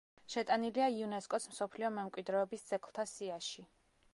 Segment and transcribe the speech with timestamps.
[0.35, 3.69] შეტანილია იუნესკოს მსოფლიო მემკვიდრეობის ძეგლთა სიაში.